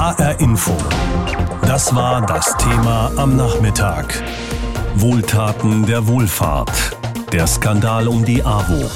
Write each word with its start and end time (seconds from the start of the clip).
HR 0.00 0.40
Info. 0.40 0.74
Das 1.60 1.94
war 1.94 2.24
das 2.24 2.56
Thema 2.56 3.12
am 3.16 3.36
Nachmittag. 3.36 4.24
Wohltaten 4.94 5.84
der 5.84 6.08
Wohlfahrt. 6.08 6.96
Der 7.32 7.46
Skandal 7.46 8.08
um 8.08 8.24
die 8.24 8.42
AWO. 8.42 8.88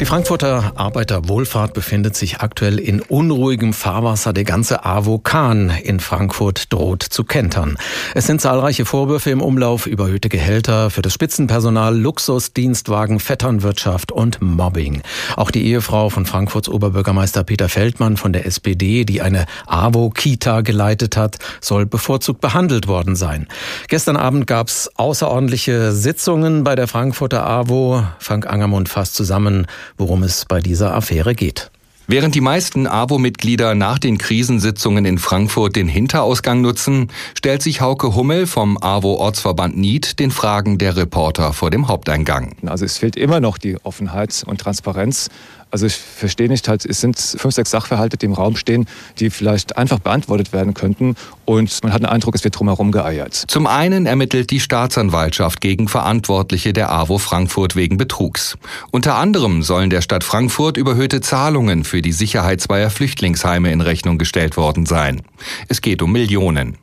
Die 0.00 0.06
Frankfurter 0.06 0.74
Arbeiterwohlfahrt 0.76 1.74
befindet 1.74 2.14
sich 2.14 2.38
aktuell 2.38 2.78
in 2.78 3.00
unruhigem 3.00 3.72
Fahrwasser. 3.72 4.32
Der 4.32 4.44
ganze 4.44 4.84
AWO-Kahn 4.84 5.70
in 5.70 5.98
Frankfurt 5.98 6.72
droht 6.72 7.02
zu 7.02 7.24
kentern. 7.24 7.76
Es 8.14 8.28
sind 8.28 8.40
zahlreiche 8.40 8.84
Vorwürfe 8.84 9.30
im 9.30 9.42
Umlauf, 9.42 9.86
überhöhte 9.86 10.28
Gehälter 10.28 10.90
für 10.90 11.02
das 11.02 11.12
Spitzenpersonal, 11.14 11.98
Luxusdienstwagen, 11.98 13.18
Vetternwirtschaft 13.18 14.12
und 14.12 14.40
Mobbing. 14.40 15.02
Auch 15.34 15.50
die 15.50 15.66
Ehefrau 15.66 16.10
von 16.10 16.26
Frankfurts 16.26 16.68
Oberbürgermeister 16.68 17.42
Peter 17.42 17.68
Feldmann 17.68 18.16
von 18.16 18.32
der 18.32 18.46
SPD, 18.46 19.04
die 19.04 19.20
eine 19.20 19.46
AWO-Kita 19.66 20.60
geleitet 20.60 21.16
hat, 21.16 21.38
soll 21.60 21.86
bevorzugt 21.86 22.40
behandelt 22.40 22.86
worden 22.86 23.16
sein. 23.16 23.48
Gestern 23.88 24.16
Abend 24.16 24.46
gab 24.46 24.68
es 24.68 24.92
außerordentliche 24.94 25.90
Sitzungen 25.90 26.62
bei 26.62 26.76
der 26.76 26.86
Frankfurter 26.86 27.44
AWO. 27.44 28.04
Frank 28.20 28.46
Angermund 28.46 28.88
fasst 28.88 29.16
zusammen, 29.16 29.66
worum 29.96 30.22
es 30.22 30.44
bei 30.44 30.60
dieser 30.60 30.94
Affäre 30.94 31.34
geht. 31.34 31.70
Während 32.10 32.34
die 32.34 32.40
meisten 32.40 32.86
AWO-Mitglieder 32.86 33.74
nach 33.74 33.98
den 33.98 34.16
Krisensitzungen 34.16 35.04
in 35.04 35.18
Frankfurt 35.18 35.76
den 35.76 35.88
Hinterausgang 35.88 36.62
nutzen, 36.62 37.08
stellt 37.36 37.60
sich 37.60 37.82
Hauke 37.82 38.14
Hummel 38.14 38.46
vom 38.46 38.78
AWO-Ortsverband 38.80 39.76
NIED 39.76 40.18
den 40.18 40.30
Fragen 40.30 40.78
der 40.78 40.96
Reporter 40.96 41.52
vor 41.52 41.70
dem 41.70 41.86
Haupteingang. 41.86 42.56
Also 42.64 42.86
es 42.86 42.96
fehlt 42.96 43.16
immer 43.16 43.40
noch 43.40 43.58
die 43.58 43.76
Offenheit 43.84 44.42
und 44.46 44.58
Transparenz 44.58 45.28
also 45.70 45.86
ich 45.86 45.96
verstehe 45.96 46.48
nicht 46.48 46.68
halt, 46.68 46.84
es 46.84 47.00
sind 47.00 47.18
fünf, 47.18 47.54
sechs 47.54 47.70
Sachverhalte, 47.70 48.16
die 48.16 48.26
im 48.26 48.32
Raum 48.32 48.56
stehen, 48.56 48.86
die 49.18 49.30
vielleicht 49.30 49.76
einfach 49.76 49.98
beantwortet 49.98 50.52
werden 50.52 50.74
könnten 50.74 51.14
und 51.48 51.82
man 51.82 51.94
hat 51.94 52.02
den 52.02 52.06
Eindruck, 52.06 52.34
es 52.34 52.44
wird 52.44 52.58
drumherum 52.58 52.92
geeiert. 52.92 53.32
Zum 53.34 53.66
einen 53.66 54.04
ermittelt 54.04 54.50
die 54.50 54.60
Staatsanwaltschaft 54.60 55.62
gegen 55.62 55.88
Verantwortliche 55.88 56.74
der 56.74 56.92
AWO 56.92 57.16
Frankfurt 57.16 57.74
wegen 57.74 57.96
Betrugs. 57.96 58.58
Unter 58.90 59.14
anderem 59.14 59.62
sollen 59.62 59.88
der 59.88 60.02
Stadt 60.02 60.24
Frankfurt 60.24 60.76
überhöhte 60.76 61.22
Zahlungen 61.22 61.84
für 61.84 62.02
die 62.02 62.12
Sicherheit 62.12 62.60
zweier 62.60 62.90
Flüchtlingsheime 62.90 63.72
in 63.72 63.80
Rechnung 63.80 64.18
gestellt 64.18 64.58
worden 64.58 64.84
sein. 64.84 65.22
Es 65.68 65.80
geht 65.80 66.02
um 66.02 66.12
Millionen. 66.12 66.76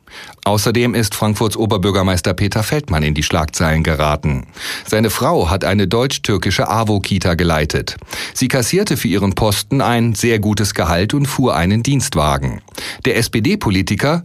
Außerdem 0.44 0.94
ist 0.94 1.14
Frankfurts 1.14 1.56
Oberbürgermeister 1.56 2.32
Peter 2.34 2.62
Feldmann 2.62 3.02
in 3.02 3.14
die 3.14 3.22
Schlagzeilen 3.22 3.82
geraten. 3.82 4.46
Seine 4.86 5.10
Frau 5.10 5.50
hat 5.50 5.64
eine 5.64 5.88
deutsch-türkische 5.88 6.68
AWO-Kita 6.68 7.34
geleitet. 7.34 7.96
Sie 8.32 8.48
kassierte 8.48 8.96
für 8.96 9.08
ihren 9.08 9.34
Posten 9.34 9.80
ein 9.80 10.14
sehr 10.14 10.38
gutes 10.38 10.74
Gehalt 10.74 11.14
und 11.14 11.26
fuhr 11.26 11.56
einen 11.56 11.82
Dienstwagen. 11.82 12.62
Der 13.04 13.16
SPD-Politiker 13.16 14.24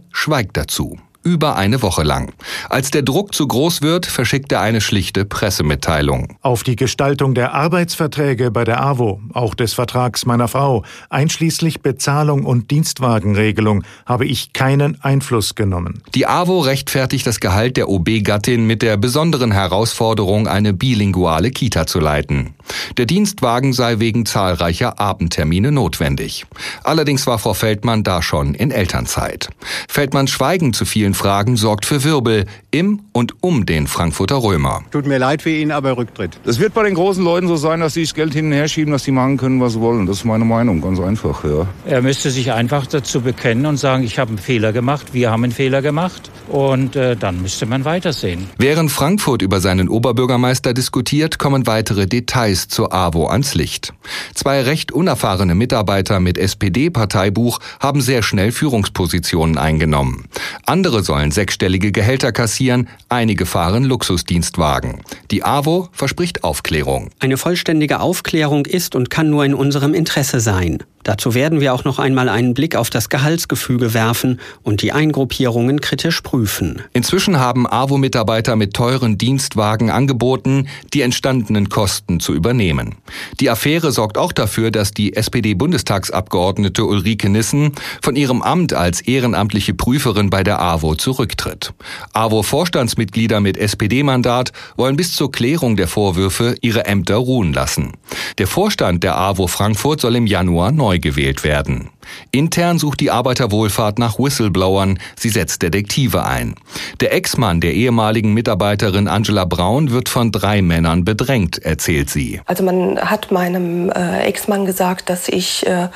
dazu 0.52 0.96
über 1.22 1.56
eine 1.56 1.82
Woche 1.82 2.02
lang. 2.02 2.32
Als 2.68 2.90
der 2.90 3.02
Druck 3.02 3.34
zu 3.34 3.46
groß 3.46 3.82
wird, 3.82 4.06
verschickt 4.06 4.52
er 4.52 4.60
eine 4.60 4.80
schlichte 4.80 5.24
Pressemitteilung. 5.24 6.36
Auf 6.42 6.62
die 6.62 6.76
Gestaltung 6.76 7.34
der 7.34 7.54
Arbeitsverträge 7.54 8.50
bei 8.50 8.64
der 8.64 8.82
AWO, 8.82 9.20
auch 9.32 9.54
des 9.54 9.74
Vertrags 9.74 10.26
meiner 10.26 10.48
Frau, 10.48 10.84
einschließlich 11.10 11.80
Bezahlung 11.80 12.44
und 12.44 12.70
Dienstwagenregelung, 12.70 13.84
habe 14.06 14.26
ich 14.26 14.52
keinen 14.52 15.00
Einfluss 15.02 15.54
genommen. 15.54 16.02
Die 16.14 16.26
AWO 16.26 16.60
rechtfertigt 16.60 17.26
das 17.26 17.40
Gehalt 17.40 17.76
der 17.76 17.88
OB-Gattin 17.88 18.66
mit 18.66 18.82
der 18.82 18.96
besonderen 18.96 19.52
Herausforderung, 19.52 20.48
eine 20.48 20.72
bilinguale 20.72 21.50
Kita 21.50 21.86
zu 21.86 22.00
leiten. 22.00 22.54
Der 22.96 23.06
Dienstwagen 23.06 23.72
sei 23.72 23.98
wegen 23.98 24.26
zahlreicher 24.26 24.98
Abendtermine 25.00 25.72
notwendig. 25.72 26.46
Allerdings 26.84 27.26
war 27.26 27.38
Frau 27.38 27.54
Feldmann 27.54 28.04
da 28.04 28.22
schon 28.22 28.54
in 28.54 28.70
Elternzeit. 28.70 29.48
Feldmanns 29.88 30.30
Schweigen 30.30 30.72
zu 30.72 30.84
vielen 30.84 31.11
Fragen 31.14 31.56
sorgt 31.56 31.86
für 31.86 32.04
Wirbel 32.04 32.46
im 32.70 33.00
und 33.12 33.34
um 33.42 33.66
den 33.66 33.86
Frankfurter 33.86 34.42
Römer. 34.42 34.82
Tut 34.90 35.06
mir 35.06 35.18
leid 35.18 35.42
für 35.42 35.50
ihn, 35.50 35.70
aber 35.70 35.96
Rücktritt. 35.96 36.38
Es 36.44 36.58
wird 36.58 36.74
bei 36.74 36.82
den 36.82 36.94
großen 36.94 37.22
Leuten 37.22 37.48
so 37.48 37.56
sein, 37.56 37.80
dass 37.80 37.94
sie 37.94 38.02
das 38.02 38.14
Geld 38.14 38.32
hin 38.32 38.46
und 38.46 38.52
her 38.52 38.68
schieben, 38.68 38.92
dass 38.92 39.04
sie 39.04 39.12
machen 39.12 39.36
können, 39.36 39.60
was 39.60 39.74
sie 39.74 39.80
wollen. 39.80 40.06
Das 40.06 40.18
ist 40.18 40.24
meine 40.24 40.44
Meinung, 40.44 40.80
ganz 40.80 40.98
einfach. 41.00 41.44
Ja. 41.44 41.66
Er 41.84 42.02
müsste 42.02 42.30
sich 42.30 42.52
einfach 42.52 42.86
dazu 42.86 43.20
bekennen 43.20 43.66
und 43.66 43.76
sagen, 43.76 44.04
ich 44.04 44.18
habe 44.18 44.30
einen 44.30 44.38
Fehler 44.38 44.72
gemacht, 44.72 45.12
wir 45.12 45.30
haben 45.30 45.44
einen 45.44 45.52
Fehler 45.52 45.82
gemacht 45.82 46.30
und 46.48 46.96
äh, 46.96 47.16
dann 47.16 47.42
müsste 47.42 47.66
man 47.66 47.84
weitersehen. 47.84 48.48
Während 48.58 48.90
Frankfurt 48.90 49.42
über 49.42 49.60
seinen 49.60 49.88
Oberbürgermeister 49.88 50.74
diskutiert, 50.74 51.38
kommen 51.38 51.66
weitere 51.66 52.06
Details 52.06 52.68
zur 52.68 52.92
AWO 52.92 53.26
ans 53.26 53.54
Licht. 53.54 53.92
Zwei 54.34 54.62
recht 54.62 54.92
unerfahrene 54.92 55.54
Mitarbeiter 55.54 56.20
mit 56.20 56.38
SPD-Parteibuch 56.38 57.58
haben 57.80 58.00
sehr 58.00 58.22
schnell 58.22 58.52
Führungspositionen 58.52 59.58
eingenommen. 59.58 60.24
Andere 60.66 61.01
sollen 61.02 61.30
sechsstellige 61.30 61.92
Gehälter 61.92 62.32
kassieren, 62.32 62.88
einige 63.08 63.46
fahren 63.46 63.84
Luxusdienstwagen. 63.84 65.02
Die 65.30 65.44
AWO 65.44 65.88
verspricht 65.92 66.44
Aufklärung. 66.44 67.10
Eine 67.18 67.36
vollständige 67.36 68.00
Aufklärung 68.00 68.66
ist 68.66 68.94
und 68.94 69.10
kann 69.10 69.30
nur 69.30 69.44
in 69.44 69.54
unserem 69.54 69.94
Interesse 69.94 70.40
sein. 70.40 70.82
Dazu 71.04 71.34
werden 71.34 71.60
wir 71.60 71.74
auch 71.74 71.84
noch 71.84 71.98
einmal 71.98 72.28
einen 72.28 72.54
Blick 72.54 72.76
auf 72.76 72.88
das 72.88 73.08
Gehaltsgefüge 73.08 73.92
werfen 73.92 74.38
und 74.62 74.82
die 74.82 74.92
Eingruppierungen 74.92 75.80
kritisch 75.80 76.20
prüfen. 76.20 76.82
Inzwischen 76.92 77.40
haben 77.40 77.66
AWO-Mitarbeiter 77.66 78.54
mit 78.54 78.74
teuren 78.74 79.18
Dienstwagen 79.18 79.90
angeboten, 79.90 80.68
die 80.94 81.02
entstandenen 81.02 81.68
Kosten 81.68 82.20
zu 82.20 82.34
übernehmen. 82.34 82.94
Die 83.40 83.50
Affäre 83.50 83.90
sorgt 83.90 84.16
auch 84.16 84.32
dafür, 84.32 84.70
dass 84.70 84.92
die 84.92 85.16
SPD-Bundestagsabgeordnete 85.16 86.84
Ulrike 86.84 87.28
Nissen 87.28 87.72
von 88.00 88.14
ihrem 88.14 88.40
Amt 88.40 88.72
als 88.72 89.00
ehrenamtliche 89.00 89.74
Prüferin 89.74 90.30
bei 90.30 90.44
der 90.44 90.60
AWO 90.60 90.91
zurücktritt. 90.94 91.72
AWO-Vorstandsmitglieder 92.12 93.40
mit 93.40 93.56
SPD-Mandat 93.56 94.52
wollen 94.76 94.96
bis 94.96 95.14
zur 95.14 95.32
Klärung 95.32 95.76
der 95.76 95.88
Vorwürfe 95.88 96.56
ihre 96.60 96.86
Ämter 96.86 97.16
ruhen 97.16 97.52
lassen. 97.52 97.92
Der 98.38 98.46
Vorstand 98.46 99.04
der 99.04 99.16
AWO 99.16 99.46
Frankfurt 99.46 100.00
soll 100.00 100.16
im 100.16 100.26
Januar 100.26 100.72
neu 100.72 100.98
gewählt 100.98 101.44
werden. 101.44 101.90
Intern 102.30 102.78
sucht 102.78 103.00
die 103.00 103.10
Arbeiterwohlfahrt 103.10 103.98
nach 103.98 104.18
Whistleblowern, 104.18 104.98
sie 105.16 105.28
setzt 105.28 105.62
Detektive 105.62 106.24
ein. 106.24 106.54
Der 107.00 107.14
Ex-Mann 107.14 107.60
der 107.60 107.74
ehemaligen 107.74 108.34
Mitarbeiterin 108.34 109.08
Angela 109.08 109.44
Braun 109.44 109.90
wird 109.90 110.08
von 110.08 110.32
drei 110.32 110.62
Männern 110.62 111.04
bedrängt, 111.04 111.58
erzählt 111.58 112.10
sie. 112.10 112.40
Also 112.46 112.62
man 112.62 112.98
hat 112.98 113.30
meinem 113.30 113.90
äh, 113.90 114.24
Ex-Mann 114.24 114.66
gesagt, 114.66 115.08
dass 115.08 115.28
ich 115.28 115.66
äh, 115.66 115.88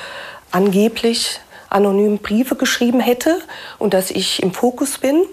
angeblich 0.50 1.40
anonym 1.70 2.18
Briefe 2.18 2.56
geschrieben 2.56 3.00
hätte 3.00 3.40
und 3.78 3.94
dass 3.94 4.10
ich 4.10 4.42
im 4.42 4.52
Fokus 4.52 4.98
bin 4.98 5.24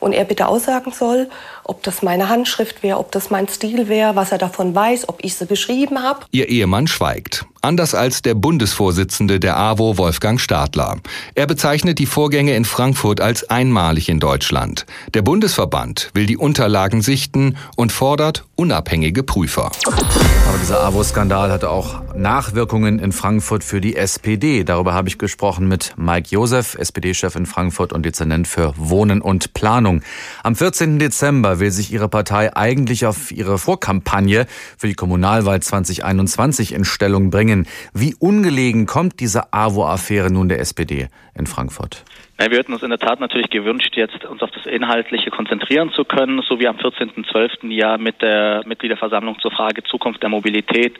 und 0.00 0.12
er 0.12 0.24
bitte 0.24 0.46
aussagen 0.48 0.92
soll, 0.92 1.28
ob 1.68 1.82
das 1.82 2.02
meine 2.02 2.28
Handschrift 2.28 2.82
wäre, 2.82 2.98
ob 2.98 3.12
das 3.12 3.30
mein 3.30 3.46
Stil 3.46 3.88
wäre, 3.88 4.16
was 4.16 4.32
er 4.32 4.38
davon 4.38 4.74
weiß, 4.74 5.08
ob 5.08 5.22
ich 5.22 5.34
sie 5.34 5.46
geschrieben 5.46 6.02
habe. 6.02 6.20
Ihr 6.32 6.48
Ehemann 6.48 6.86
schweigt. 6.86 7.44
Anders 7.60 7.94
als 7.94 8.22
der 8.22 8.34
Bundesvorsitzende 8.34 9.40
der 9.40 9.56
AWO, 9.56 9.98
Wolfgang 9.98 10.40
Stadler. 10.40 10.98
Er 11.34 11.46
bezeichnet 11.46 11.98
die 11.98 12.06
Vorgänge 12.06 12.54
in 12.54 12.64
Frankfurt 12.64 13.20
als 13.20 13.50
einmalig 13.50 14.08
in 14.08 14.20
Deutschland. 14.20 14.86
Der 15.12 15.22
Bundesverband 15.22 16.10
will 16.14 16.26
die 16.26 16.36
Unterlagen 16.36 17.02
sichten 17.02 17.56
und 17.76 17.90
fordert 17.90 18.44
unabhängige 18.54 19.24
Prüfer. 19.24 19.72
Aber 19.86 20.58
dieser 20.60 20.82
AWO-Skandal 20.84 21.50
hatte 21.50 21.68
auch 21.70 22.00
Nachwirkungen 22.14 23.00
in 23.00 23.12
Frankfurt 23.12 23.64
für 23.64 23.80
die 23.80 23.96
SPD. 23.96 24.62
Darüber 24.62 24.94
habe 24.94 25.08
ich 25.08 25.18
gesprochen 25.18 25.66
mit 25.66 25.94
Mike 25.96 26.28
Josef, 26.30 26.76
SPD-Chef 26.76 27.34
in 27.34 27.46
Frankfurt 27.46 27.92
und 27.92 28.06
Dezernent 28.06 28.46
für 28.46 28.72
Wohnen 28.76 29.20
und 29.20 29.52
Planung. 29.52 30.02
Am 30.44 30.54
14. 30.54 31.00
Dezember 31.00 31.57
will 31.60 31.70
sich 31.70 31.92
ihre 31.92 32.08
Partei 32.08 32.54
eigentlich 32.56 33.06
auf 33.06 33.30
ihre 33.32 33.58
Vorkampagne 33.58 34.46
für 34.76 34.86
die 34.86 34.94
Kommunalwahl 34.94 35.60
2021 35.60 36.72
in 36.72 36.84
Stellung 36.84 37.30
bringen. 37.30 37.66
Wie 37.92 38.14
ungelegen 38.14 38.86
kommt 38.86 39.20
diese 39.20 39.52
AWO-Affäre 39.52 40.30
nun 40.30 40.48
der 40.48 40.60
SPD 40.60 41.08
in 41.34 41.46
Frankfurt? 41.46 42.04
Ja, 42.40 42.52
wir 42.52 42.58
hätten 42.58 42.72
uns 42.72 42.84
in 42.84 42.90
der 42.90 43.00
Tat 43.00 43.18
natürlich 43.18 43.50
gewünscht, 43.50 43.96
jetzt 43.96 44.24
uns 44.24 44.42
auf 44.42 44.52
das 44.52 44.64
Inhaltliche 44.64 45.28
konzentrieren 45.28 45.90
zu 45.90 46.04
können, 46.04 46.40
so 46.42 46.60
wie 46.60 46.68
am 46.68 46.76
14.12. 46.76 47.68
ja 47.72 47.98
mit 47.98 48.22
der 48.22 48.62
Mitgliederversammlung 48.64 49.40
zur 49.40 49.50
Frage 49.50 49.82
Zukunft 49.82 50.22
der 50.22 50.30
Mobilität, 50.30 50.96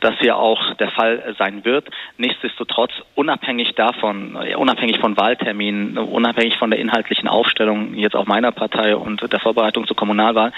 das 0.00 0.12
ja 0.20 0.34
auch 0.34 0.74
der 0.74 0.90
Fall 0.90 1.34
sein 1.38 1.64
wird. 1.64 1.88
Nichtsdestotrotz, 2.18 2.92
unabhängig 3.14 3.74
davon, 3.76 4.36
unabhängig 4.58 4.98
von 4.98 5.16
Wahlterminen, 5.16 5.96
unabhängig 5.96 6.58
von 6.58 6.70
der 6.70 6.78
inhaltlichen 6.78 7.28
Aufstellung 7.28 7.94
jetzt 7.94 8.14
auch 8.14 8.26
meiner 8.26 8.52
Partei 8.52 8.94
und 8.94 9.32
der 9.32 9.40
Vorbereitung 9.40 9.86
zur 9.86 9.96
Kommunalwahl, 9.96 10.52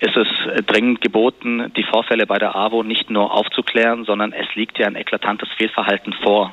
ist 0.00 0.18
es 0.18 0.28
dringend 0.66 1.00
geboten, 1.00 1.72
die 1.78 1.84
Vorfälle 1.84 2.26
bei 2.26 2.36
der 2.36 2.54
AWO 2.54 2.82
nicht 2.82 3.08
nur 3.08 3.32
aufzuklären, 3.32 4.04
sondern 4.04 4.34
es 4.34 4.54
liegt 4.54 4.78
ja 4.78 4.86
ein 4.86 4.96
eklatantes 4.96 5.48
Fehlverhalten 5.56 6.12
vor. 6.12 6.52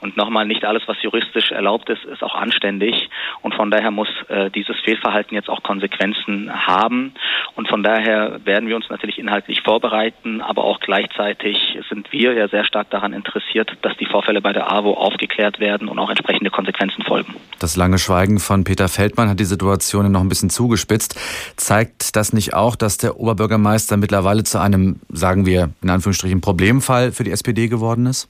Und 0.00 0.16
nochmal, 0.16 0.46
nicht 0.46 0.64
alles, 0.64 0.82
was 0.86 0.96
juristisch 1.02 1.50
erlaubt 1.50 1.88
ist, 1.88 2.04
ist 2.04 2.22
auch 2.22 2.34
anständig. 2.34 3.08
Und 3.42 3.54
von 3.54 3.70
daher 3.70 3.90
muss 3.90 4.08
äh, 4.28 4.50
dieses 4.50 4.76
Fehlverhalten 4.80 5.34
jetzt 5.34 5.48
auch 5.48 5.62
Konsequenzen 5.62 6.50
haben. 6.66 7.14
Und 7.54 7.68
von 7.68 7.82
daher 7.82 8.44
werden 8.44 8.68
wir 8.68 8.76
uns 8.76 8.88
natürlich 8.90 9.18
inhaltlich 9.18 9.62
vorbereiten, 9.62 10.42
aber 10.42 10.64
auch 10.64 10.80
gleichzeitig 10.80 11.78
sind 11.88 12.12
wir 12.12 12.34
ja 12.34 12.48
sehr 12.48 12.64
stark 12.64 12.90
daran 12.90 13.12
interessiert, 13.12 13.72
dass 13.82 13.96
die 13.96 14.06
Vorfälle 14.06 14.42
bei 14.42 14.52
der 14.52 14.70
AWO 14.70 14.94
aufgeklärt 14.94 15.60
werden 15.60 15.88
und 15.88 15.98
auch 15.98 16.10
entsprechende 16.10 16.50
Konsequenzen 16.50 17.02
folgen. 17.02 17.34
Das 17.58 17.76
lange 17.76 17.98
Schweigen 17.98 18.38
von 18.38 18.64
Peter 18.64 18.88
Feldmann 18.88 19.28
hat 19.28 19.40
die 19.40 19.44
Situation 19.44 20.10
noch 20.12 20.20
ein 20.20 20.28
bisschen 20.28 20.50
zugespitzt. 20.50 21.18
Zeigt 21.56 22.16
das 22.16 22.32
nicht 22.32 22.54
auch, 22.54 22.76
dass 22.76 22.98
der 22.98 23.18
Oberbürgermeister 23.18 23.96
mittlerweile 23.96 24.44
zu 24.44 24.60
einem, 24.60 25.00
sagen 25.08 25.46
wir, 25.46 25.70
in 25.82 25.90
Anführungsstrichen 25.90 26.40
Problemfall 26.40 27.12
für 27.12 27.24
die 27.24 27.30
SPD 27.30 27.68
geworden 27.68 28.06
ist? 28.06 28.28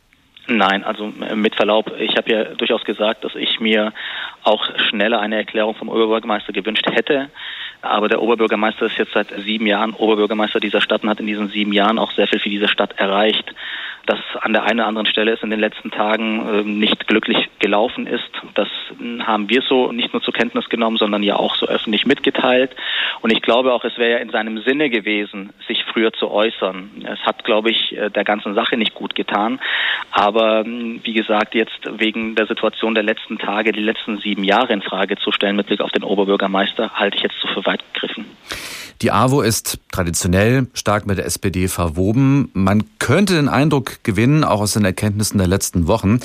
Nein, 0.49 0.85
also 0.85 1.13
äh, 1.29 1.35
mit 1.35 1.57
Verlaub, 1.57 1.93
ich 1.99 2.17
habe 2.17 2.31
ja 2.31 2.45
durchaus 2.45 2.85
gesagt, 2.85 3.25
dass 3.25 3.35
ich 3.35 3.59
mir 3.61 3.93
auch 4.43 4.65
schneller 4.89 5.21
eine 5.21 5.37
Erklärung 5.37 5.75
vom 5.75 5.89
Oberbürgermeister 5.89 6.53
gewünscht 6.53 6.87
hätte. 6.91 7.31
Aber 7.83 8.09
der 8.09 8.23
Oberbürgermeister 8.23 8.87
ist 8.87 8.99
jetzt 8.99 9.13
seit 9.13 9.29
sieben 9.45 9.67
Jahren 9.67 9.93
Oberbürgermeister 9.93 10.61
dieser 10.61 10.81
Stadt 10.81 11.03
und 11.03 11.11
hat 11.11 11.21
in 11.21 11.27
diesen 11.27 11.49
sieben 11.49 11.73
Jahren 11.73 11.99
auch 11.99 12.13
sehr 12.13 12.29
viel 12.29 12.41
für 12.41 12.49
diese 12.49 12.69
Stadt 12.69 12.99
erreicht 12.99 13.55
dass 14.07 14.21
an 14.41 14.53
der 14.53 14.63
einen 14.63 14.81
oder 14.81 14.89
anderen 14.89 15.07
Stelle 15.07 15.33
es 15.33 15.43
in 15.43 15.51
den 15.51 15.61
letzten 15.61 15.91
Tagen 15.91 16.49
äh, 16.49 16.63
nicht 16.63 17.07
glücklich 17.09 17.49
gelaufen 17.59 18.07
ist. 18.07 18.31
Das 18.55 18.69
haben 19.21 19.49
wir 19.49 19.63
so 19.63 19.93
nicht 19.93 20.13
nur 20.13 20.23
zur 20.23 20.33
Kenntnis 20.33 20.69
genommen, 20.69 20.97
sondern 20.97 21.23
ja 21.23 21.37
auch 21.37 21.57
so 21.57 21.67
öffentlich 21.67 22.07
mitgeteilt. 22.07 22.75
Und 23.21 23.33
ich 23.33 23.43
glaube 23.43 23.73
auch, 23.73 23.85
es 23.85 23.99
wäre 23.99 24.13
ja 24.13 24.19
in 24.19 24.31
seinem 24.31 24.63
Sinne 24.63 24.91
gewesen, 24.91 25.51
sich 25.67 25.85
früher 25.85 26.13
zu 26.13 26.31
äußern. 26.31 27.05
Es 27.05 27.21
hat, 27.21 27.45
glaube 27.45 27.71
ich, 27.71 27.97
äh, 27.97 28.11
der 28.11 28.25
ganzen 28.25 28.55
Sache 28.55 28.77
nicht 28.77 28.95
gut 28.95 29.15
getan. 29.15 29.61
Aber 30.11 30.61
ähm, 30.65 31.01
wie 31.03 31.13
gesagt, 31.13 31.55
jetzt 31.55 31.81
wegen 31.99 32.35
der 32.35 32.47
Situation 32.47 32.95
der 32.95 33.05
letzten 33.05 33.39
Tage, 33.39 33.73
die 33.73 33.81
letzten 33.81 34.19
sieben 34.19 34.45
Jahre 34.45 34.73
in 34.73 34.83
Frage 34.83 35.17
zu 35.17 35.33
stellen 35.33 35.57
mit 35.57 35.67
Blick 35.67 35.81
auf 35.81 35.91
den 35.91 36.05
Oberbürgermeister, 36.05 36.91
halte 36.95 37.17
ich 37.17 37.23
jetzt 37.23 37.37
so 37.41 37.49
für 37.49 37.67
weit 37.67 37.83
gegriffen. 37.93 38.27
Die 39.03 39.11
AWO 39.11 39.43
ist 39.43 39.79
traditionell 39.93 40.69
stark 40.73 41.07
mit 41.07 41.19
der 41.19 41.27
SPD 41.27 41.69
verwoben. 41.69 42.51
Man 42.55 42.85
könnte 42.99 43.35
den 43.35 43.49
Eindruck 43.49 43.96
gewinnen, 44.03 44.45
auch 44.45 44.61
aus 44.61 44.73
den 44.73 44.85
Erkenntnissen 44.85 45.39
der 45.39 45.47
letzten 45.47 45.87
Wochen, 45.87 46.21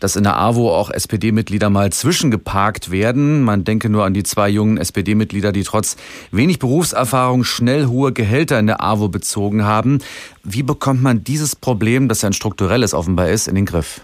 dass 0.00 0.16
in 0.16 0.24
der 0.24 0.36
AWO 0.36 0.74
auch 0.74 0.90
SPD-Mitglieder 0.90 1.70
mal 1.70 1.92
zwischengeparkt 1.92 2.90
werden. 2.90 3.42
Man 3.42 3.64
denke 3.64 3.88
nur 3.88 4.04
an 4.04 4.14
die 4.14 4.22
zwei 4.22 4.48
jungen 4.48 4.78
SPD-Mitglieder, 4.78 5.52
die 5.52 5.62
trotz 5.62 5.96
wenig 6.30 6.58
Berufserfahrung 6.58 7.44
schnell 7.44 7.86
hohe 7.86 8.12
Gehälter 8.12 8.58
in 8.58 8.66
der 8.66 8.82
AWO 8.82 9.08
bezogen 9.08 9.64
haben. 9.64 9.98
Wie 10.42 10.62
bekommt 10.62 11.02
man 11.02 11.24
dieses 11.24 11.56
Problem, 11.56 12.08
das 12.08 12.22
ja 12.22 12.30
ein 12.30 12.32
strukturelles 12.32 12.94
offenbar 12.94 13.28
ist, 13.28 13.48
in 13.48 13.54
den 13.54 13.66
Griff? 13.66 14.00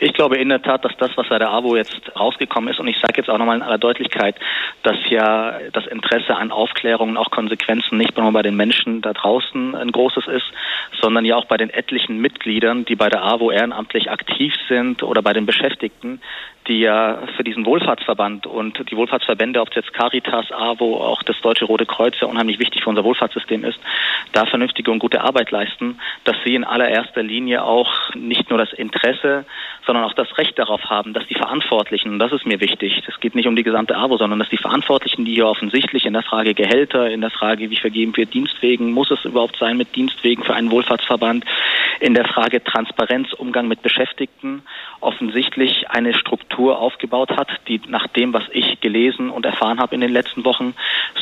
Ich 0.00 0.12
glaube 0.12 0.36
in 0.36 0.48
der 0.48 0.62
Tat, 0.62 0.84
dass 0.84 0.96
das, 0.98 1.10
was 1.16 1.28
bei 1.28 1.38
der 1.38 1.50
AWO 1.50 1.74
jetzt 1.74 2.12
rausgekommen 2.18 2.70
ist, 2.70 2.78
und 2.78 2.86
ich 2.86 2.98
sage 2.98 3.14
jetzt 3.16 3.28
auch 3.28 3.38
nochmal 3.38 3.56
in 3.56 3.62
aller 3.62 3.78
Deutlichkeit, 3.78 4.36
dass 4.84 4.96
ja 5.08 5.58
das 5.72 5.86
Interesse 5.86 6.36
an 6.36 6.52
Aufklärung 6.52 7.10
und 7.10 7.16
auch 7.16 7.30
Konsequenzen 7.30 7.98
nicht 7.98 8.16
nur 8.16 8.30
bei 8.30 8.42
den 8.42 8.54
Menschen 8.54 9.02
da 9.02 9.12
draußen 9.12 9.74
ein 9.74 9.90
großes 9.90 10.28
ist, 10.28 10.46
sondern 11.00 11.24
ja 11.24 11.36
auch 11.36 11.46
bei 11.46 11.56
den 11.56 11.70
etlichen 11.70 12.18
Mitgliedern, 12.18 12.84
die 12.84 12.94
bei 12.94 13.08
der 13.08 13.24
AWO 13.24 13.50
ehrenamtlich 13.50 14.10
aktiv 14.10 14.54
sind 14.68 15.02
oder 15.02 15.20
bei 15.20 15.32
den 15.32 15.46
Beschäftigten, 15.46 16.20
die 16.68 16.80
ja 16.80 17.22
für 17.36 17.42
diesen 17.42 17.66
Wohlfahrtsverband 17.66 18.46
und 18.46 18.90
die 18.90 18.96
Wohlfahrtsverbände, 18.96 19.60
ob 19.60 19.70
es 19.70 19.76
jetzt 19.76 19.94
Caritas, 19.94 20.52
AWO, 20.52 20.98
auch 20.98 21.22
das 21.22 21.40
Deutsche 21.40 21.64
Rote 21.64 21.86
Kreuz 21.86 22.14
ja 22.20 22.28
unheimlich 22.28 22.58
wichtig 22.58 22.84
für 22.84 22.90
unser 22.90 23.04
Wohlfahrtssystem 23.04 23.64
ist, 23.64 23.80
da 24.32 24.46
vernünftige 24.46 24.90
und 24.90 24.98
gute 24.98 25.22
Arbeit 25.22 25.50
leisten, 25.50 25.98
dass 26.24 26.36
sie 26.44 26.54
in 26.54 26.64
allererster 26.64 27.22
Linie 27.22 27.64
auch 27.64 28.14
nicht 28.14 28.50
nur 28.50 28.58
das 28.58 28.72
Interesse, 28.72 29.44
sondern 29.88 30.04
auch 30.04 30.12
das 30.12 30.36
Recht 30.36 30.58
darauf 30.58 30.84
haben, 30.90 31.14
dass 31.14 31.26
die 31.28 31.34
Verantwortlichen, 31.34 32.10
und 32.10 32.18
das 32.18 32.30
ist 32.30 32.44
mir 32.44 32.60
wichtig, 32.60 33.02
es 33.08 33.18
geht 33.20 33.34
nicht 33.34 33.48
um 33.48 33.56
die 33.56 33.62
gesamte 33.62 33.96
AWO, 33.96 34.18
sondern 34.18 34.38
dass 34.38 34.50
die 34.50 34.58
Verantwortlichen, 34.58 35.24
die 35.24 35.32
hier 35.32 35.46
offensichtlich 35.46 36.04
in 36.04 36.12
der 36.12 36.22
Frage 36.22 36.52
Gehälter, 36.52 37.08
in 37.08 37.22
der 37.22 37.30
Frage, 37.30 37.70
wie 37.70 37.76
vergeben 37.76 38.14
wir 38.14 38.26
Dienstwegen, 38.26 38.92
muss 38.92 39.10
es 39.10 39.24
überhaupt 39.24 39.56
sein 39.56 39.78
mit 39.78 39.96
Dienstwegen 39.96 40.44
für 40.44 40.52
einen 40.52 40.70
Wohlfahrtsverband, 40.70 41.46
in 42.00 42.12
der 42.12 42.26
Frage 42.26 42.62
Transparenz, 42.62 43.32
Umgang 43.32 43.66
mit 43.66 43.80
Beschäftigten, 43.80 44.62
offensichtlich 45.00 45.88
eine 45.88 46.12
Struktur 46.12 46.78
aufgebaut 46.78 47.30
hat, 47.30 47.48
die 47.66 47.80
nach 47.88 48.08
dem, 48.08 48.34
was 48.34 48.44
ich 48.52 48.80
gelesen 48.80 49.30
und 49.30 49.46
erfahren 49.46 49.80
habe 49.80 49.94
in 49.94 50.02
den 50.02 50.12
letzten 50.12 50.44
Wochen, 50.44 50.74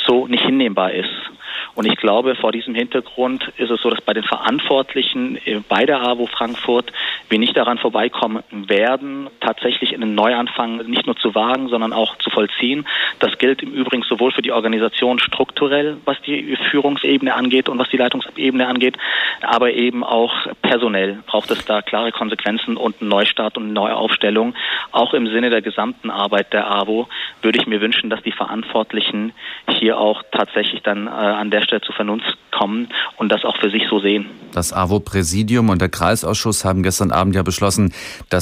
so 0.05 0.27
nicht 0.27 0.45
hinnehmbar 0.45 0.91
ist. 0.91 1.31
Und 1.75 1.87
ich 1.87 1.97
glaube, 1.97 2.35
vor 2.35 2.53
diesem 2.53 2.75
Hintergrund 2.75 3.53
ist 3.59 3.71
es 3.71 3.81
so, 3.83 3.91
dass 3.91 4.01
bei 4.01 4.15
den 4.15 4.25
Verantwortlichen 4.25 5.37
äh, 5.45 5.61
bei 5.69 5.85
der 5.85 6.03
AWO 6.03 6.27
Frankfurt 6.27 6.93
wir 7.29 7.39
nicht 7.39 7.57
daran 7.57 7.79
vorbeikommen 7.79 8.43
werden, 8.69 9.29
tatsächlich 9.41 9.95
einen 9.95 10.15
Neuanfang 10.15 10.79
nicht 10.89 11.07
nur 11.07 11.17
zu 11.17 11.35
wagen, 11.35 11.69
sondern 11.69 11.93
auch 11.93 12.17
zu 12.19 12.31
vollziehen. 12.31 12.87
Das 13.21 13.39
gilt 13.39 13.63
im 13.63 13.73
Übrigen 13.73 14.03
sowohl 14.03 14.33
für 14.33 14.43
die 14.43 14.53
Organisation 14.53 15.19
strukturell, 15.19 15.99
was 16.05 16.21
die 16.23 16.57
Führungsebene 16.71 17.35
angeht 17.35 17.69
und 17.69 17.79
was 17.79 17.89
die 17.91 17.97
Leitungsebene 17.97 18.67
angeht, 18.67 18.97
aber 19.43 19.73
eben 19.73 20.05
auch 20.05 20.33
personell 20.63 21.23
braucht 21.27 21.51
es 21.51 21.65
da 21.65 21.83
klare 21.83 22.13
Konsequenzen 22.13 22.77
und 22.77 23.01
einen 23.01 23.11
Neustart 23.11 23.57
und 23.57 23.65
eine 23.65 23.73
Neuaufstellung. 23.73 24.55
Auch 24.93 25.15
im 25.15 25.27
Sinne 25.27 25.51
der 25.51 25.63
gesamten 25.63 26.11
Arbeit 26.11 26.53
der 26.53 26.71
AWO 26.71 27.09
würde 27.43 27.59
ich 27.59 27.67
mir 27.67 27.81
wünschen, 27.81 28.11
dass 28.11 28.23
die 28.23 28.33
Verantwortlichen 28.33 29.33
hier 29.69 29.99
auch 29.99 30.23
tatsächlich 30.33 30.83
dann 30.83 31.07
äh, 31.07 31.11
an 31.11 31.51
der 31.51 31.63
Stelle 31.63 31.83
zur 31.83 31.95
Vernunft 31.95 32.37
kommen 32.51 32.89
und 33.17 33.31
das 33.31 33.45
auch 33.45 33.57
für 33.59 33.71
sich 33.71 33.85
so 33.89 34.01
sehen. 34.01 34.27
Das 34.53 34.73
AWO-Präsidium 34.73 35.69
und 35.69 35.81
der 35.81 35.89
Kreisausschuss 35.89 36.65
haben 36.65 36.83
gestern 36.83 37.11
Abend 37.11 37.35
ja 37.35 37.43
beschlossen, 37.43 37.93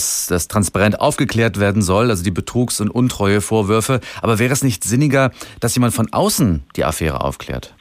dass 0.04 0.26
das 0.26 0.48
transparent 0.48 1.00
aufgeklärt 1.00 1.58
werden 1.58 1.82
soll, 1.82 2.10
also 2.10 2.22
die 2.22 2.30
Betrugs- 2.30 2.80
und 2.80 2.90
Untreuevorwürfe. 2.90 4.00
Aber 4.20 4.38
wäre 4.38 4.52
es 4.52 4.62
nicht 4.62 4.84
sinniger, 4.84 5.30
dass 5.60 5.74
jemand 5.74 5.94
von 5.94 6.12
außen 6.12 6.64
die 6.76 6.84
Affäre 6.84 7.22
aufklärt? 7.22 7.74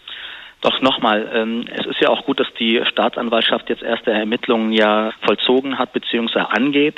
Doch 0.63 0.80
nochmal, 0.80 1.30
ähm, 1.33 1.65
es 1.75 1.86
ist 1.86 2.00
ja 2.00 2.07
auch 2.07 2.24
gut, 2.24 2.39
dass 2.39 2.48
die 2.57 2.81
Staatsanwaltschaft 2.86 3.68
jetzt 3.68 3.83
erste 3.83 4.12
Ermittlungen 4.12 4.71
ja 4.71 5.12
vollzogen 5.25 5.77
hat 5.77 5.92
bzw. 5.92 6.39
angeht. 6.39 6.95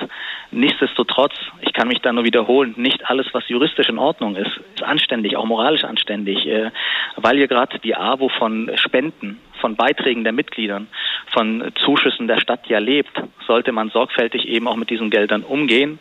Nichtsdestotrotz, 0.51 1.33
ich 1.61 1.73
kann 1.73 1.87
mich 1.87 1.99
da 1.99 2.13
nur 2.13 2.25
wiederholen, 2.25 2.75
nicht 2.77 3.09
alles, 3.09 3.25
was 3.33 3.49
juristisch 3.49 3.89
in 3.89 3.97
Ordnung 3.97 4.35
ist, 4.35 4.51
ist 4.75 4.83
anständig, 4.83 5.35
auch 5.35 5.45
moralisch 5.45 5.83
anständig, 5.83 6.45
äh, 6.45 6.69
weil 7.15 7.37
hier 7.37 7.47
gerade 7.47 7.79
die 7.79 7.95
AWO 7.95 8.29
von 8.29 8.69
Spenden, 8.75 9.39
von 9.59 9.75
Beiträgen 9.75 10.23
der 10.23 10.33
Mitgliedern, 10.33 10.87
von 11.33 11.71
Zuschüssen 11.83 12.27
der 12.27 12.39
Stadt 12.39 12.67
ja 12.67 12.77
lebt, 12.77 13.19
sollte 13.47 13.71
man 13.71 13.89
sorgfältig 13.89 14.47
eben 14.47 14.67
auch 14.67 14.75
mit 14.75 14.91
diesen 14.91 15.09
Geldern 15.09 15.41
umgehen. 15.41 15.97